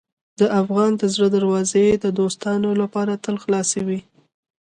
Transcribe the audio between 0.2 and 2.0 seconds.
د افغان د زړه دروازې